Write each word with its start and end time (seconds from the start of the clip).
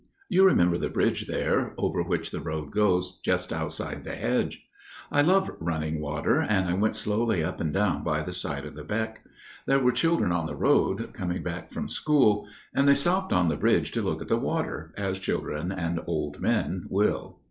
You 0.29 0.45
remember 0.45 0.79
the 0.79 0.89
bridge 0.89 1.27
there, 1.27 1.75
over 1.77 2.01
which 2.01 2.31
the 2.31 2.39
road 2.41 2.71
goes, 2.71 3.19
just 3.19 3.53
outside 3.53 4.03
the 4.03 4.15
hedge. 4.15 4.65
I 5.11 5.21
love 5.21 5.51
running 5.59 6.01
water, 6.01 6.39
and 6.41 6.67
I 6.67 6.73
went 6.73 6.95
slowly 6.95 7.43
up 7.43 7.61
and 7.61 7.71
down 7.71 8.03
by 8.03 8.23
the 8.23 8.33
side 8.33 8.65
of 8.65 8.73
the 8.73 8.83
beck. 8.83 9.23
There 9.67 9.79
were 9.79 9.91
children 9.91 10.31
on 10.31 10.47
the 10.47 10.55
road, 10.55 11.13
coming 11.13 11.43
back 11.43 11.71
from 11.71 11.87
school, 11.87 12.47
and 12.73 12.89
they 12.89 12.95
stopped 12.95 13.31
on 13.31 13.47
the 13.47 13.55
bridge 13.55 13.91
to 13.91 14.01
look 14.01 14.23
at 14.23 14.27
the 14.27 14.37
water, 14.39 14.91
as 14.97 15.19
children 15.19 15.71
and 15.71 16.01
old 16.07 16.39
men 16.39 16.87
will. 16.89 17.37